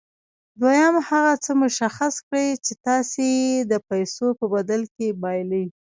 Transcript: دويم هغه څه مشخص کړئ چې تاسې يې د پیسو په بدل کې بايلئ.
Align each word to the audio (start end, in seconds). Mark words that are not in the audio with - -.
دويم 0.59 0.95
هغه 1.09 1.33
څه 1.43 1.51
مشخص 1.63 2.13
کړئ 2.27 2.47
چې 2.65 2.73
تاسې 2.87 3.23
يې 3.39 3.51
د 3.71 3.73
پیسو 3.89 4.27
په 4.39 4.45
بدل 4.53 4.81
کې 4.95 5.07
بايلئ. 5.21 5.65